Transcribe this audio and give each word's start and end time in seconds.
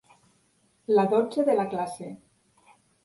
La 0.99 1.05
dotze 1.13 1.45
de 1.51 1.57
la 1.59 1.67
classe. 1.75 2.11